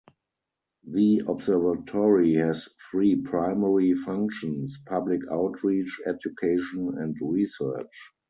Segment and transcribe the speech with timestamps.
[0.87, 7.95] The observatory has three primary functions: public outreach, education and research.